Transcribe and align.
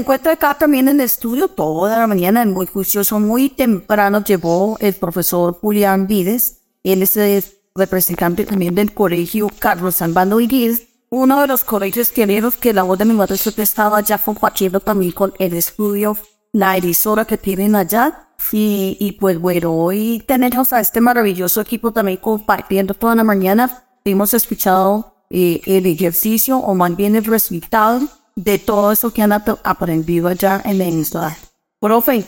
encuentra 0.00 0.32
acá 0.32 0.54
también 0.54 0.88
en 0.88 1.00
el 1.00 1.06
estudio 1.06 1.48
toda 1.48 1.98
la 1.98 2.06
mañana, 2.06 2.44
muy 2.44 2.66
juicioso, 2.66 3.20
muy 3.20 3.48
temprano 3.48 4.22
llegó 4.24 4.76
el 4.80 4.94
profesor 4.94 5.58
Julián 5.60 6.06
Vides. 6.06 6.58
Él 6.82 7.02
es 7.02 7.16
el 7.16 7.44
representante 7.74 8.44
también 8.44 8.74
del 8.74 8.92
colegio 8.92 9.48
Carlos 9.58 10.02
Albano 10.02 10.40
Iriz, 10.40 10.88
uno 11.10 11.40
de 11.40 11.46
los 11.46 11.64
colegios 11.64 12.10
queridos 12.10 12.56
que 12.56 12.72
la 12.72 12.82
voz 12.82 12.98
de 12.98 13.04
mi 13.04 13.14
madre 13.14 13.36
siempre 13.36 13.64
estaba 13.64 14.00
ya 14.00 14.18
compartiendo 14.18 14.80
también 14.80 15.12
con 15.12 15.32
el 15.38 15.54
estudio, 15.54 16.16
la 16.52 16.76
emisora 16.76 17.24
que 17.24 17.38
tienen 17.38 17.74
allá. 17.74 18.28
Y, 18.52 18.96
y 18.98 19.12
pues 19.12 19.38
bueno, 19.38 19.72
hoy 19.72 20.24
tenemos 20.26 20.72
a 20.72 20.80
este 20.80 21.00
maravilloso 21.00 21.60
equipo 21.60 21.92
también 21.92 22.18
compartiendo 22.18 22.94
toda 22.94 23.14
la 23.14 23.24
mañana. 23.24 23.84
Hemos 24.04 24.32
escuchado 24.32 25.14
eh, 25.28 25.60
el 25.66 25.86
ejercicio 25.86 26.58
o 26.58 26.74
más 26.74 26.96
bien 26.96 27.16
el 27.16 27.24
resultado 27.24 28.00
de 28.36 28.58
todo 28.58 28.92
eso 28.92 29.12
que 29.12 29.22
han 29.22 29.32
aprendido 29.32 30.28
allá 30.28 30.62
en 30.64 30.78
la 30.78 30.84
emisora. 30.84 31.36
Profe, 31.80 32.24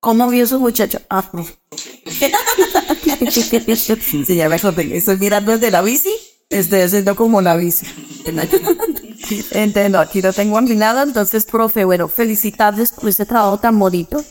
¿cómo 0.00 0.28
vio 0.28 0.46
su 0.46 0.58
muchacho? 0.60 1.00
Ah, 1.10 1.28
no. 1.32 1.44
sí, 3.30 4.36
ya 4.36 4.48
me 4.48 4.56
acordé. 4.56 4.96
Estoy 4.96 5.16
mirando 5.18 5.52
desde 5.52 5.70
la 5.70 5.82
bici. 5.82 6.12
Estoy 6.50 6.80
haciendo 6.80 7.16
como 7.16 7.40
la 7.40 7.56
bici. 7.56 7.86
Entiendo, 9.50 9.98
aquí 9.98 10.22
lo 10.22 10.32
tengo 10.32 10.60
nada. 10.60 11.02
Entonces, 11.02 11.44
profe, 11.44 11.84
bueno, 11.84 12.08
felicidades 12.08 12.92
por 12.92 13.08
este 13.08 13.26
trabajo 13.26 13.58
tan 13.58 13.78
bonito. 13.78 14.24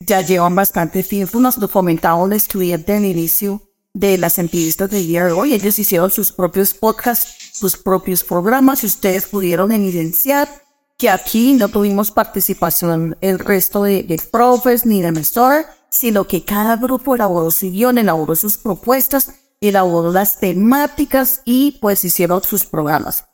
Ya 0.00 0.22
llevan 0.22 0.54
bastante 0.54 1.02
tiempo. 1.02 1.40
Nos 1.40 1.58
lo 1.58 1.68
comentaba 1.68 2.34
estudiante 2.34 2.96
el 2.96 3.04
inicio 3.04 3.69
de 3.94 4.18
las 4.18 4.38
entrevistas 4.38 4.90
de 4.90 4.98
día 4.98 5.24
de 5.26 5.32
hoy. 5.32 5.54
Ellos 5.54 5.78
hicieron 5.78 6.10
sus 6.10 6.32
propios 6.32 6.74
podcasts, 6.74 7.50
sus 7.52 7.76
propios 7.76 8.24
programas 8.24 8.82
y 8.82 8.86
ustedes 8.86 9.26
pudieron 9.26 9.72
evidenciar 9.72 10.48
que 10.96 11.10
aquí 11.10 11.54
no 11.54 11.68
tuvimos 11.68 12.10
participación 12.10 13.16
el 13.20 13.38
resto 13.38 13.84
de, 13.84 14.02
de 14.02 14.20
profes 14.30 14.84
ni 14.84 15.00
de 15.00 15.12
mentor, 15.12 15.64
sino 15.88 16.26
que 16.26 16.44
cada 16.44 16.76
grupo 16.76 17.14
elaboró 17.14 17.50
su 17.50 17.70
guion, 17.70 17.98
elaboró 17.98 18.36
sus 18.36 18.58
propuestas, 18.58 19.32
elaboró 19.60 20.12
las 20.12 20.38
temáticas 20.38 21.42
y 21.44 21.78
pues 21.80 22.04
hicieron 22.04 22.42
sus 22.42 22.66
programas. 22.66 23.24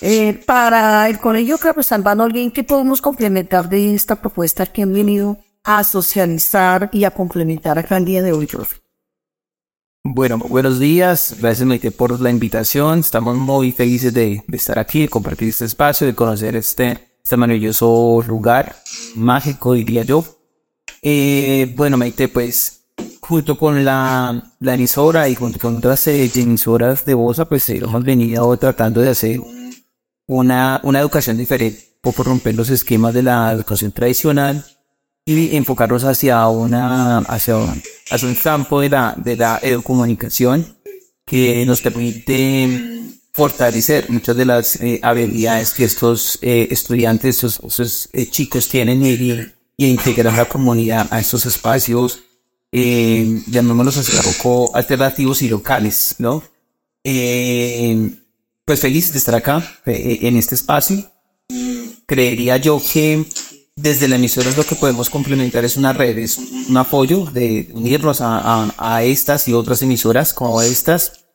Eh, 0.00 0.42
para 0.46 1.08
el 1.08 1.18
colegio 1.18 1.58
Carlos 1.58 1.86
Salvano, 1.86 2.24
alguien 2.24 2.50
que 2.50 2.64
podemos 2.64 3.00
complementar 3.00 3.68
de 3.68 3.94
esta 3.94 4.16
propuesta 4.16 4.66
que 4.66 4.82
han 4.82 4.92
venido 4.92 5.38
a 5.64 5.82
socializar 5.84 6.88
y 6.92 7.04
a 7.04 7.10
complementar 7.10 7.78
acá 7.78 7.96
el 7.96 8.04
día 8.04 8.22
de 8.22 8.32
hoy, 8.32 8.46
profe. 8.46 8.76
Bueno, 10.10 10.38
buenos 10.38 10.78
días. 10.78 11.36
Gracias 11.38 11.68
Maite 11.68 11.90
por 11.90 12.18
la 12.18 12.30
invitación. 12.30 13.00
Estamos 13.00 13.36
muy 13.36 13.72
felices 13.72 14.14
de, 14.14 14.42
estar 14.50 14.78
aquí, 14.78 15.02
de 15.02 15.08
compartir 15.10 15.50
este 15.50 15.66
espacio, 15.66 16.06
de 16.06 16.14
conocer 16.14 16.56
este, 16.56 17.10
este 17.22 17.36
maravilloso 17.36 18.24
lugar 18.26 18.74
mágico, 19.14 19.74
diría 19.74 20.04
yo. 20.04 20.24
Eh, 21.02 21.74
bueno, 21.76 21.98
Maite, 21.98 22.28
pues 22.28 22.86
junto 23.20 23.58
con 23.58 23.84
la, 23.84 24.54
la 24.60 24.74
emisora 24.74 25.28
y 25.28 25.34
junto 25.34 25.58
con 25.58 25.76
otras 25.76 26.06
eh, 26.06 26.30
emisoras 26.34 27.04
de 27.04 27.12
Bosa, 27.12 27.46
pues 27.46 27.68
hemos 27.68 28.02
venido 28.02 28.56
tratando 28.56 29.02
de 29.02 29.10
hacer 29.10 29.42
una, 30.26 30.80
una 30.84 31.00
educación 31.00 31.36
diferente, 31.36 31.84
por 32.00 32.14
romper 32.14 32.54
los 32.54 32.70
esquemas 32.70 33.12
de 33.12 33.24
la 33.24 33.52
educación 33.52 33.92
tradicional 33.92 34.64
y 35.28 35.54
enfocarnos 35.56 36.04
hacia 36.04 36.48
una 36.48 37.18
hacia, 37.18 37.56
hacia 38.10 38.28
un 38.28 38.34
campo 38.34 38.80
de 38.80 38.88
la 38.88 39.14
de 39.16 39.36
la 39.36 39.60
comunicación 39.84 40.78
que 41.26 41.66
nos 41.66 41.82
permite 41.82 42.98
fortalecer 43.32 44.08
muchas 44.08 44.36
de 44.36 44.46
las 44.46 44.76
eh, 44.76 45.00
habilidades 45.02 45.74
que 45.74 45.84
estos 45.84 46.38
eh, 46.40 46.68
estudiantes, 46.70 47.44
estos, 47.44 48.08
eh, 48.14 48.26
chicos 48.30 48.68
tienen 48.68 49.04
y, 49.04 49.12
y, 49.76 49.86
integrar 49.86 50.32
a 50.32 50.38
la 50.38 50.44
comunidad 50.46 51.06
a 51.10 51.20
estos 51.20 51.44
espacios, 51.44 52.20
eh, 52.72 53.42
llamémoslos 53.48 53.98
así, 53.98 54.12
poco 54.24 54.74
alternativos 54.74 55.42
y 55.42 55.48
locales, 55.48 56.16
¿no? 56.18 56.42
pues 58.64 58.80
feliz 58.80 59.12
de 59.12 59.18
estar 59.18 59.34
acá 59.34 59.80
en 59.86 60.36
este 60.36 60.54
espacio. 60.54 61.10
Creería 62.06 62.58
yo 62.58 62.82
que 62.92 63.24
desde 63.80 64.08
la 64.08 64.16
emisora 64.16 64.50
lo 64.56 64.64
que 64.64 64.74
podemos 64.74 65.08
complementar 65.08 65.64
es 65.64 65.76
una 65.76 65.92
red, 65.92 66.18
es 66.18 66.38
un 66.68 66.76
apoyo 66.76 67.24
de 67.26 67.70
unirnos 67.72 68.20
a, 68.20 68.72
a, 68.76 69.04
estas 69.04 69.46
y 69.46 69.52
otras 69.52 69.82
emisoras 69.82 70.34
como 70.34 70.60
estas 70.60 71.26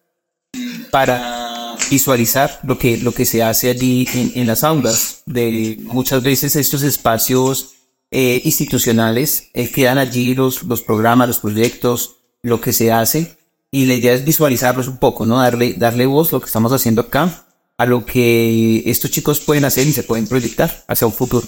para 0.92 1.76
visualizar 1.90 2.60
lo 2.64 2.78
que, 2.78 2.98
lo 2.98 3.14
que 3.14 3.26
se 3.26 3.44
hace 3.44 3.70
allí 3.70 4.08
en, 4.14 4.34
en 4.36 4.48
las 4.48 4.64
aulas. 4.64 5.24
De 5.26 5.78
muchas 5.84 6.22
veces 6.22 6.56
estos 6.56 6.84
espacios 6.84 7.76
eh, 8.12 8.42
institucionales 8.44 9.50
eh, 9.54 9.72
quedan 9.72 9.98
allí 9.98 10.36
los, 10.36 10.64
los 10.64 10.82
programas, 10.82 11.30
los 11.30 11.40
proyectos, 11.40 12.18
lo 12.42 12.60
que 12.60 12.74
se 12.74 12.92
hace 12.92 13.38
y 13.72 13.86
la 13.86 13.94
idea 13.94 14.14
es 14.14 14.26
visualizarlos 14.26 14.88
un 14.90 14.98
poco, 14.98 15.26
¿no? 15.26 15.40
Darle, 15.40 15.74
darle 15.74 16.06
voz 16.06 16.32
lo 16.34 16.42
que 16.42 16.48
estamos 16.48 16.74
haciendo 16.74 17.02
acá 17.02 17.46
a 17.78 17.86
lo 17.86 18.06
que 18.06 18.84
estos 18.86 19.10
chicos 19.12 19.40
pueden 19.40 19.66
hacer 19.66 19.88
y 19.88 19.94
se 19.94 20.04
pueden 20.04 20.28
proyectar 20.28 20.84
hacia 20.88 21.08
un 21.08 21.14
futuro. 21.14 21.48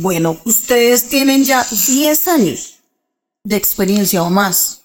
Bueno, 0.00 0.38
ustedes 0.44 1.08
tienen 1.08 1.44
ya 1.44 1.66
10 1.86 2.28
años 2.28 2.78
de 3.44 3.56
experiencia 3.56 4.22
o 4.22 4.30
más. 4.30 4.82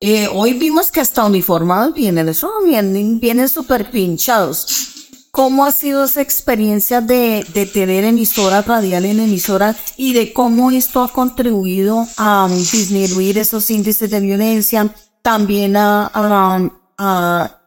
Eh, 0.00 0.28
hoy 0.32 0.54
vimos 0.54 0.90
que 0.90 1.00
hasta 1.00 1.24
uniformados 1.24 1.94
vienen, 1.94 2.28
eso 2.28 2.50
vienen, 2.64 3.18
vienen 3.20 3.48
súper 3.48 3.90
pinchados. 3.90 4.94
¿Cómo 5.30 5.64
ha 5.64 5.72
sido 5.72 6.04
esa 6.04 6.22
experiencia 6.22 7.00
de, 7.00 7.44
de 7.52 7.66
tener 7.66 8.04
emisora 8.04 8.62
radial 8.62 9.04
en 9.04 9.20
emisora 9.20 9.76
y 9.96 10.12
de 10.12 10.32
cómo 10.32 10.70
esto 10.70 11.02
ha 11.02 11.12
contribuido 11.12 12.06
a 12.16 12.48
disminuir 12.50 13.38
esos 13.38 13.70
índices 13.70 14.10
de 14.10 14.20
violencia, 14.20 14.94
también 15.22 15.76
a, 15.76 16.10
a, 16.14 16.70
a 16.96 17.60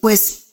pues 0.00 0.47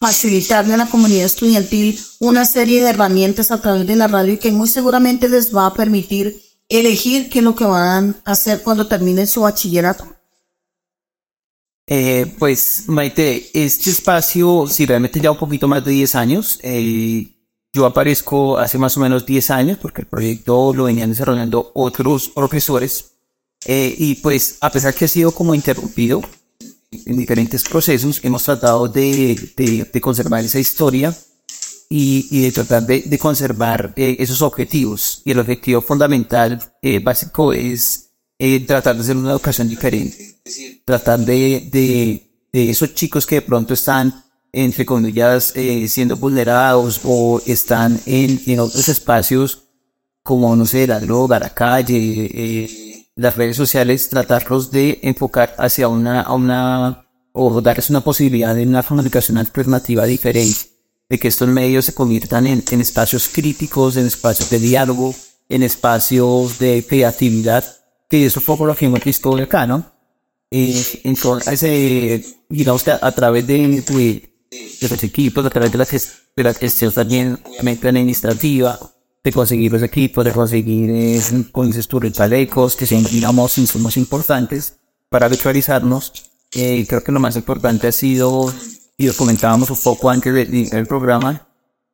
facilitarle 0.00 0.74
a 0.74 0.78
la 0.78 0.88
comunidad 0.88 1.24
estudiantil 1.24 1.98
una 2.20 2.44
serie 2.44 2.82
de 2.82 2.90
herramientas 2.90 3.50
a 3.50 3.60
través 3.60 3.86
de 3.86 3.96
la 3.96 4.06
radio 4.06 4.38
que 4.38 4.52
muy 4.52 4.68
seguramente 4.68 5.28
les 5.28 5.54
va 5.54 5.66
a 5.66 5.74
permitir 5.74 6.40
elegir 6.68 7.30
qué 7.30 7.38
es 7.40 7.44
lo 7.44 7.54
que 7.54 7.64
van 7.64 8.20
a 8.24 8.32
hacer 8.32 8.62
cuando 8.62 8.86
terminen 8.86 9.26
su 9.26 9.42
bachillerato. 9.42 10.06
Eh, 11.86 12.34
pues 12.38 12.84
Maite, 12.86 13.50
este 13.54 13.90
espacio, 13.90 14.66
si 14.66 14.84
realmente 14.84 15.20
ya 15.20 15.30
un 15.30 15.38
poquito 15.38 15.66
más 15.66 15.82
de 15.84 15.92
10 15.92 16.14
años, 16.16 16.58
eh, 16.62 17.26
yo 17.72 17.86
aparezco 17.86 18.58
hace 18.58 18.76
más 18.76 18.96
o 18.98 19.00
menos 19.00 19.24
10 19.24 19.50
años 19.50 19.78
porque 19.80 20.02
el 20.02 20.06
proyecto 20.06 20.74
lo 20.74 20.84
venían 20.84 21.10
desarrollando 21.10 21.72
otros 21.74 22.28
profesores 22.28 23.12
eh, 23.64 23.94
y 23.96 24.16
pues 24.16 24.58
a 24.60 24.70
pesar 24.70 24.94
que 24.94 25.06
ha 25.06 25.08
sido 25.08 25.32
como 25.32 25.54
interrumpido, 25.54 26.20
en 26.90 27.16
diferentes 27.16 27.64
procesos 27.64 28.20
hemos 28.22 28.42
tratado 28.44 28.88
de, 28.88 29.52
de, 29.56 29.84
de 29.92 30.00
conservar 30.00 30.44
esa 30.44 30.58
historia 30.58 31.14
y, 31.90 32.26
y 32.30 32.42
de 32.42 32.52
tratar 32.52 32.86
de, 32.86 33.02
de 33.02 33.18
conservar 33.18 33.92
eh, 33.96 34.16
esos 34.18 34.42
objetivos. 34.42 35.22
Y 35.24 35.32
el 35.32 35.38
objetivo 35.38 35.80
fundamental, 35.80 36.60
eh, 36.82 36.98
básico, 36.98 37.52
es 37.52 38.10
eh, 38.38 38.60
tratar 38.60 38.96
de 38.96 39.02
hacer 39.02 39.16
una 39.16 39.32
educación 39.32 39.68
diferente. 39.68 40.40
Tratar 40.84 41.20
de, 41.20 41.68
de, 41.70 42.48
de 42.52 42.70
esos 42.70 42.94
chicos 42.94 43.26
que 43.26 43.36
de 43.36 43.42
pronto 43.42 43.74
están, 43.74 44.24
entre 44.52 44.86
comillas, 44.86 45.52
eh, 45.56 45.86
siendo 45.88 46.16
vulnerados 46.16 47.00
o 47.04 47.40
están 47.46 48.00
en, 48.06 48.40
en 48.46 48.60
otros 48.60 48.88
espacios 48.88 49.64
como, 50.22 50.54
no 50.56 50.66
sé, 50.66 50.86
la 50.86 51.00
droga, 51.00 51.38
la 51.38 51.54
calle, 51.54 52.30
eh, 52.34 52.87
las 53.18 53.36
redes 53.36 53.56
sociales, 53.56 54.08
tratarlos 54.08 54.70
de 54.70 55.00
enfocar 55.02 55.52
hacia 55.58 55.88
una, 55.88 56.22
a 56.22 56.34
una, 56.34 57.04
o 57.32 57.60
darles 57.60 57.90
una 57.90 58.00
posibilidad 58.00 58.54
de 58.54 58.62
una 58.62 58.84
comunicación 58.84 59.38
alternativa 59.38 60.04
diferente, 60.04 60.70
de 61.08 61.18
que 61.18 61.26
estos 61.26 61.48
medios 61.48 61.84
se 61.84 61.94
conviertan 61.94 62.46
en, 62.46 62.62
en 62.70 62.80
espacios 62.80 63.28
críticos, 63.28 63.96
en 63.96 64.06
espacios 64.06 64.48
de 64.50 64.60
diálogo, 64.60 65.12
en 65.48 65.64
espacios 65.64 66.60
de 66.60 66.86
creatividad, 66.88 67.64
que 68.08 68.24
eso 68.24 68.40
fue 68.40 68.56
por 68.56 68.68
lo 68.68 68.76
que 68.76 68.86
hemos 68.86 69.02
visto 69.02 69.36
acá, 69.36 69.66
¿no? 69.66 69.84
Eh, 70.52 71.00
entonces, 71.02 71.60
eh, 71.64 72.24
digamos 72.48 72.84
que 72.84 72.92
a, 72.92 73.12
través 73.12 73.44
de, 73.48 73.82
de, 73.82 74.32
de, 74.80 74.88
los 74.88 75.02
equipos, 75.02 75.44
a 75.44 75.50
través 75.50 75.72
de 75.72 75.78
la, 75.78 75.86
de 76.36 76.42
la 76.44 76.54
gestión 76.54 76.92
también, 76.92 77.36
administrativa, 77.58 78.78
de 79.28 79.32
conseguir 79.32 79.72
los 79.72 79.82
equipos, 79.82 80.24
de 80.24 80.32
conseguir, 80.32 80.90
eh, 80.90 81.20
como 81.52 81.66
dices 81.66 81.86
que 82.76 82.86
sean, 82.86 83.04
digamos, 83.04 83.58
insumos 83.58 83.96
importantes 83.96 84.78
para 85.08 85.28
virtualizarnos. 85.28 86.12
Eh, 86.54 86.86
creo 86.88 87.04
que 87.04 87.12
lo 87.12 87.20
más 87.20 87.36
importante 87.36 87.88
ha 87.88 87.92
sido, 87.92 88.52
y 88.96 89.06
lo 89.06 89.14
comentábamos 89.14 89.70
un 89.70 89.76
poco 89.76 90.08
antes 90.10 90.32
del 90.70 90.86
programa, 90.86 91.46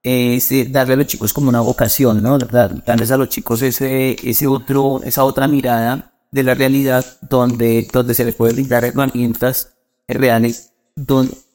es 0.03 0.53
eh, 0.53 0.67
darle 0.71 0.95
a 0.95 0.97
los 0.99 1.07
chicos 1.07 1.33
como 1.33 1.49
una 1.49 1.61
vocación, 1.61 2.23
¿no? 2.23 2.39
Darles 2.39 3.11
a 3.11 3.17
los 3.17 3.29
chicos 3.31 3.63
ese, 3.63 4.17
ese 4.23 4.47
otro, 4.47 5.01
esa 5.03 5.25
otra 5.25 5.49
mirada 5.49 6.13
de 6.31 6.43
la 6.43 6.55
realidad 6.55 7.05
donde, 7.23 7.89
donde 7.93 8.15
se 8.15 8.25
les 8.25 8.35
puede 8.35 8.53
brindar 8.53 8.85
herramientas 8.85 9.75
reales 10.07 10.73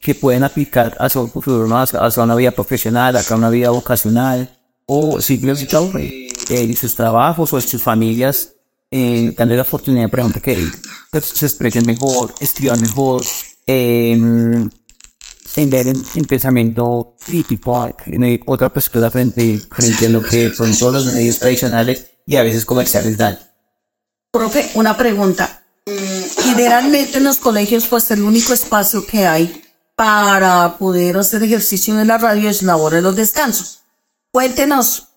que 0.00 0.14
pueden 0.14 0.44
aplicar 0.44 0.96
hacia 0.98 1.20
un 1.20 1.30
futuro, 1.30 1.66
¿no? 1.66 1.78
hacia, 1.78 2.00
hacia 2.00 2.22
una 2.22 2.34
vida 2.34 2.50
profesional, 2.50 3.16
hacia 3.16 3.36
una 3.36 3.48
vida 3.48 3.70
vocacional, 3.70 4.50
o 4.92 5.20
simplemente 5.20 5.68
en 6.48 6.76
sus 6.76 6.96
trabajos 6.96 7.52
o 7.52 7.60
sus 7.60 7.80
familias, 7.80 8.54
eh, 8.90 9.32
la 9.36 9.62
oportunidad, 9.62 10.10
por 10.10 10.18
ejemplo, 10.18 10.42
que 10.42 10.68
se 11.20 11.46
expresen 11.46 11.86
mejor, 11.86 12.34
escriban 12.40 12.80
mejor, 12.80 13.22
eh, 13.68 14.10
en 15.56 15.70
ver 15.70 15.86
en, 15.86 16.24
pensamiento 16.24 17.14
crítico, 17.24 17.88
en 18.06 18.40
otra 18.46 18.68
perspectiva 18.72 19.12
frente, 19.12 19.60
frente 19.70 20.06
a 20.06 20.08
lo 20.08 20.22
que 20.22 20.52
son 20.52 20.76
todos 20.76 21.06
los 21.06 21.14
medios 21.14 21.38
tradicionales 21.38 22.06
y 22.26 22.34
a 22.34 22.42
veces 22.42 22.64
comerciales 22.64 23.16
dan. 23.16 23.38
Profe, 24.32 24.70
una 24.74 24.96
pregunta. 24.96 25.62
Generalmente 26.42 27.18
en 27.18 27.24
los 27.24 27.36
colegios, 27.36 27.86
pues 27.86 28.10
el 28.10 28.22
único 28.22 28.52
espacio 28.52 29.06
que 29.06 29.24
hay 29.24 29.62
para 29.94 30.78
poder 30.78 31.16
hacer 31.16 31.44
ejercicio 31.44 32.00
en 32.00 32.08
la 32.08 32.18
radio 32.18 32.50
es 32.50 32.62
la 32.62 32.76
hora 32.76 32.96
de 32.96 33.02
los 33.02 33.14
descansos. 33.14 33.80
Cuéntenos 34.32 35.08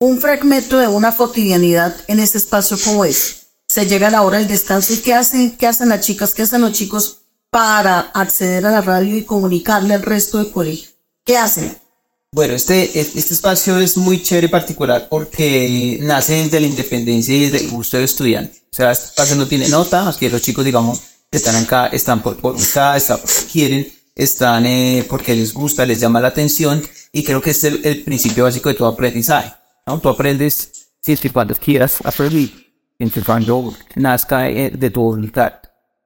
un 0.00 0.20
fragmento 0.20 0.78
de 0.78 0.88
una 0.88 1.16
cotidianidad 1.16 1.94
en 2.08 2.18
este 2.18 2.38
espacio 2.38 2.76
como 2.82 3.04
es. 3.04 3.46
Se 3.68 3.86
llega 3.86 4.08
a 4.08 4.10
la 4.10 4.22
hora 4.22 4.38
del 4.38 4.48
descanso 4.48 4.92
y 4.92 4.98
¿qué 4.98 5.14
hacen, 5.14 5.56
qué 5.56 5.68
hacen 5.68 5.88
las 5.88 6.00
chicas, 6.00 6.34
qué 6.34 6.42
hacen 6.42 6.60
los 6.60 6.72
chicos 6.72 7.18
para 7.50 8.00
acceder 8.00 8.66
a 8.66 8.72
la 8.72 8.80
radio 8.80 9.16
y 9.16 9.22
comunicarle 9.22 9.94
al 9.94 10.02
resto 10.02 10.38
del 10.38 10.50
colegio? 10.50 10.90
¿Qué 11.24 11.38
hacen? 11.38 11.78
Bueno, 12.32 12.54
este, 12.54 12.98
este 12.98 13.20
espacio 13.20 13.78
es 13.78 13.96
muy 13.96 14.20
chévere 14.20 14.48
y 14.48 14.50
particular 14.50 15.06
porque 15.08 15.98
nace 16.02 16.48
de 16.48 16.60
la 16.60 16.66
independencia 16.66 17.36
y 17.36 17.50
del 17.50 17.70
gusto 17.70 17.96
del 17.96 18.04
estudiante. 18.04 18.58
O 18.72 18.74
sea, 18.74 18.90
este 18.90 19.06
espacio 19.06 19.36
no 19.36 19.46
tiene 19.46 19.68
nota, 19.68 20.08
así 20.08 20.18
que 20.18 20.30
los 20.30 20.42
chicos, 20.42 20.64
digamos, 20.64 21.00
están 21.30 21.54
acá, 21.54 21.86
están 21.86 22.20
por, 22.20 22.36
por 22.38 22.56
están 22.56 23.20
porque 23.20 23.44
quieren, 23.52 23.92
están 24.16 24.66
eh, 24.66 25.06
porque 25.08 25.36
les 25.36 25.54
gusta, 25.54 25.86
les 25.86 26.00
llama 26.00 26.20
la 26.20 26.28
atención 26.28 26.82
y 27.14 27.22
creo 27.22 27.40
que 27.40 27.50
es 27.50 27.64
el, 27.64 28.02
principio 28.04 28.44
básico 28.44 28.68
de 28.68 28.74
todo 28.74 28.88
aprendizaje. 28.88 29.54
¿no? 29.86 29.98
Tú 30.00 30.08
aprendes 30.10 30.90
siempre 31.00 31.30
cuando 31.30 31.54
quieras 31.54 32.04
aprender, 32.04 32.50
siempre 32.98 33.22
cuando 33.22 33.72
nazca 33.94 34.50
eh, 34.50 34.70
de 34.70 34.90
tu 34.90 35.00
voluntad. 35.00 35.54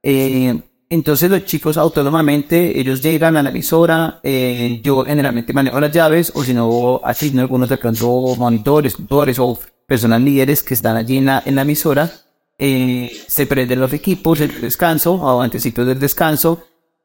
Eh, 0.02 0.60
entonces 0.90 1.30
los 1.30 1.44
chicos 1.46 1.76
autónomamente, 1.76 2.78
ellos 2.78 3.02
llegan 3.02 3.36
a 3.36 3.42
la 3.42 3.50
emisora, 3.50 4.20
eh, 4.22 4.80
yo 4.82 5.04
generalmente 5.04 5.52
manejo 5.52 5.80
las 5.80 5.92
llaves 5.92 6.30
o 6.34 6.44
si 6.44 6.54
no 6.54 7.00
asigno 7.02 7.42
algunos 7.42 7.68
de 7.70 7.78
pronto 7.78 8.36
monitores, 8.36 8.94
tutores 8.94 9.38
o 9.38 9.58
personas 9.86 10.20
líderes 10.20 10.62
que 10.62 10.74
están 10.74 10.96
allí 10.96 11.16
en 11.16 11.26
la, 11.26 11.42
en 11.44 11.54
la 11.54 11.62
emisora, 11.62 12.10
eh, 12.58 13.10
se 13.26 13.46
prenden 13.46 13.80
los 13.80 13.92
equipos, 13.92 14.40
el 14.40 14.60
descanso 14.60 15.14
o 15.14 15.40
antecitos 15.40 15.86
del 15.86 15.98
descanso, 15.98 16.64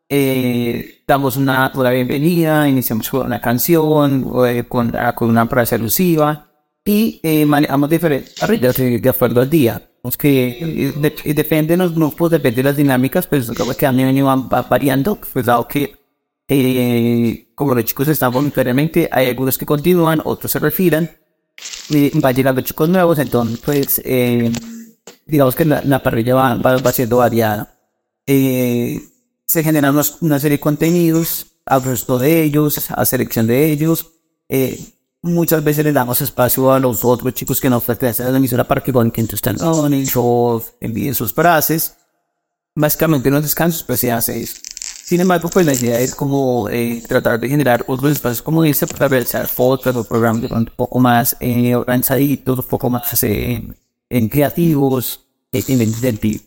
eh, 0.10 0.93
damos 1.08 1.38
una, 1.38 1.72
una, 1.76 1.90
bienvenida, 1.92 2.68
iniciamos 2.68 3.10
con 3.10 3.26
una 3.26 3.42
canción, 3.42 4.32
eh, 4.48 4.64
con, 4.68 4.94
con, 5.16 5.30
una 5.30 5.48
frase 5.48 5.76
alusiva 5.76 6.48
y 6.86 7.20
eh, 7.24 7.46
manejamos 7.46 7.90
diferentes 7.90 8.76
de, 8.78 9.00
de 9.00 9.10
acuerdo 9.10 9.42
al 9.42 9.50
día 9.50 9.82
que 10.18 10.92
eh, 10.92 11.34
depende 11.34 11.74
de 11.74 11.78
los 11.78 11.96
grupos, 11.96 12.30
depende 12.30 12.58
de 12.58 12.64
las 12.64 12.76
dinámicas, 12.76 13.26
pero 13.26 13.46
creo 13.46 13.78
que 13.78 13.86
a 13.86 13.92
mí 13.92 14.22
van 14.22 14.50
variando, 14.50 15.18
pues 15.32 15.46
dado 15.46 15.66
que 15.68 15.96
eh, 16.48 17.48
como 17.56 17.74
los 17.74 17.86
chicos 17.86 18.10
están 18.10 18.34
voluntariamente, 18.34 19.08
hay 19.10 19.30
algunos 19.30 19.58
que 19.58 19.66
continúan, 19.66 20.22
otros 20.26 20.52
se 20.52 20.60
refieren, 20.60 21.10
y 21.90 22.20
va 22.20 22.32
llegando 22.34 22.62
chicos 22.62 22.90
nuevos, 22.90 23.18
entonces 23.18 23.60
pues 23.64 24.02
eh, 24.04 24.52
digamos 25.26 25.56
que 25.56 25.64
la, 25.64 26.04
parrilla 26.04 26.36
va, 26.36 26.56
va, 26.56 26.92
siendo 26.92 27.18
variada. 27.18 27.74
Eh, 28.26 29.00
se 29.48 29.64
generan 29.64 30.00
una 30.22 30.40
serie 30.40 30.58
de 30.58 30.62
contenidos, 30.62 31.48
a 31.66 31.80
resto 31.80 32.20
de 32.20 32.44
ellos, 32.44 32.92
a 32.92 33.06
selección 33.06 33.48
de 33.48 33.72
ellos, 33.72 34.12
eh, 34.50 34.80
muchas 35.24 35.64
veces 35.64 35.86
le 35.86 35.94
damos 35.94 36.22
espacio 36.22 36.72
a 36.72 36.80
los 36.80 37.04
otros 37.04 37.34
chicos 37.34 37.60
que 37.60 37.70
nos 37.70 37.84
pertenecen 37.84 38.28
a 38.28 38.32
la 38.32 38.38
emisora 38.38 38.66
para 38.66 38.82
que 38.82 38.94
cuenten 38.94 39.28
sus 39.28 39.42
canciones 39.42 40.12
o 40.16 40.62
envíen 40.80 41.16
sus 41.16 41.34
frases. 41.34 41.96
Básicamente 42.76 43.30
en 43.30 43.36
los 43.36 43.44
descansos 43.44 43.84
pues 43.84 44.00
se 44.02 44.12
hace 44.12 44.42
eso. 44.44 44.56
Sin 45.06 45.20
embargo, 45.20 45.50
pues 45.50 45.66
la 45.66 45.74
idea 45.74 46.00
es 46.00 46.16
como 46.16 46.70
eh, 46.70 47.04
tratar 47.08 47.40
de 47.40 47.50
generar 47.50 47.84
otros 47.88 48.12
espacios, 48.14 48.42
como 48.42 48.64
dice, 48.64 48.88
para 48.88 49.08
realizar 49.08 49.48
fotos 49.48 49.96
o 49.96 50.04
programas 50.04 50.50
un 50.50 50.66
poco 50.66 51.00
más 51.00 51.36
eh, 51.40 51.76
organizaditos, 51.76 52.60
un 52.60 52.66
poco 52.66 52.90
más 52.90 53.22
eh, 53.24 53.68
en 54.10 54.30
creativos, 54.30 55.26
en 55.52 56.44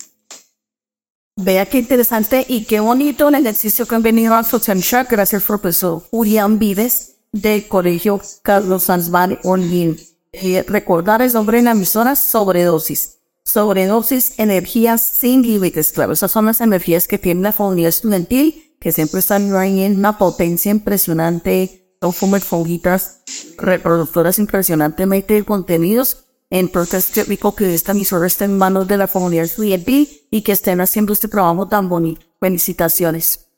Vea 1.38 1.66
qué 1.66 1.80
interesante 1.80 2.46
y 2.48 2.64
qué 2.64 2.80
bonito 2.80 3.28
el 3.28 3.34
ejercicio 3.34 3.84
que 3.84 3.94
han 3.94 4.02
venido 4.02 4.34
a 4.34 4.42
socializar 4.42 5.06
gracias 5.10 5.42
profesor 5.42 6.02
Julián 6.10 6.58
Vives 6.58 7.16
del 7.30 7.68
Colegio 7.68 8.22
Carlos 8.40 8.84
Sanzman 8.84 9.38
Olguín. 9.44 9.98
Eh, 10.32 10.64
recordar 10.66 11.20
el 11.20 11.30
nombre 11.34 11.58
de 11.58 11.64
la 11.64 11.72
emisora, 11.72 12.16
sobredosis. 12.16 13.18
Sobredosis, 13.44 14.38
energías 14.38 15.02
sin 15.02 15.42
límites. 15.42 15.92
Claro, 15.92 16.14
esas 16.14 16.30
son 16.30 16.46
las 16.46 16.62
energías 16.62 17.06
que 17.06 17.18
tiene 17.18 17.42
la 17.42 17.52
comunidad 17.52 17.90
estudiantil, 17.90 18.74
que 18.80 18.92
siempre 18.92 19.20
están 19.20 19.54
en 19.54 19.98
una 19.98 20.16
potencia 20.16 20.70
impresionante, 20.70 21.94
son 22.00 22.12
como 22.12 22.40
fonguitas 22.40 23.20
reproductoras 23.58 24.38
impresionantemente 24.38 25.34
de 25.34 25.44
contenidos. 25.44 26.25
Entonces, 26.50 27.10
qué 27.12 27.24
rico 27.24 27.54
que 27.54 27.74
esta 27.74 27.92
emisora 27.92 28.26
esté 28.26 28.44
en 28.44 28.56
manos 28.56 28.86
de 28.86 28.96
la 28.96 29.08
comunidad 29.08 29.44
estudiantil 29.44 30.08
y 30.30 30.42
que 30.42 30.52
estén 30.52 30.80
haciendo 30.80 31.12
este 31.12 31.28
trabajo 31.28 31.66
tan 31.66 31.88
bonito. 31.88 32.24
Felicitaciones. 32.40 33.48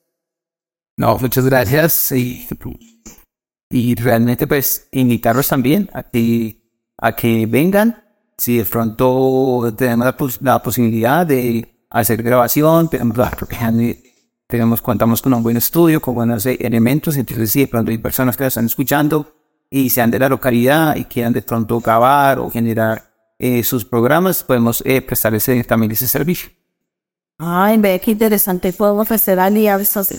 No, 0.97 1.17
muchas 1.19 1.45
gracias. 1.45 2.13
Y 2.13 2.49
y 3.71 3.95
realmente 3.95 4.47
pues 4.47 4.89
invitarlos 4.93 5.49
también 5.49 5.91
a 5.93 6.03
que, 6.03 6.63
a 6.97 7.15
que 7.15 7.47
vengan, 7.47 8.03
si 8.37 8.59
de 8.59 8.65
pronto 8.65 9.75
tenemos 9.77 10.41
la, 10.41 10.63
posibilidad 10.63 11.27
de 11.27 11.85
hacer 11.91 12.23
grabación, 12.23 12.89
tenemos, 12.89 14.81
contamos 14.81 15.21
con 15.21 15.35
un 15.35 15.43
buen 15.43 15.57
estudio, 15.57 16.01
con 16.01 16.15
buenos 16.15 16.47
elementos, 16.47 17.17
entonces 17.17 17.51
si 17.51 17.61
de 17.61 17.67
pronto 17.69 17.91
hay 17.91 17.99
personas 17.99 18.37
que 18.37 18.47
están 18.47 18.67
escuchando 18.67 19.38
y 19.71 19.91
sean 19.91 20.11
de 20.11 20.19
la 20.19 20.29
localidad 20.29 20.97
y 20.97 21.05
quieran 21.05 21.33
de 21.33 21.43
pronto 21.43 21.81
grabar 21.81 22.39
o 22.39 22.51
generar 22.51 23.11
eh, 23.39 23.63
sus 23.63 23.85
programas, 23.85 24.43
podemos 24.43 24.83
eh, 24.85 25.01
prestarles 25.01 25.49
también 25.67 25.93
ese 25.93 26.09
servicio. 26.09 26.51
Ay, 27.39 27.79
ve 27.79 28.01
qué 28.01 28.13
interesante, 28.13 28.73
podemos 28.73 29.03
ofrecer 29.03 29.39
alianzas 29.39 30.13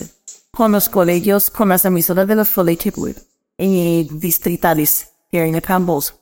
con 0.50 0.72
los 0.72 0.88
colegios, 0.88 1.50
con 1.50 1.68
las 1.68 1.84
emisoras 1.84 2.26
de 2.26 2.34
los 2.34 2.48
colegios 2.48 2.94
eh, 3.58 4.08
distritales 4.10 5.10
here 5.30 5.50
the 5.52 5.60
Campbells. 5.60 6.19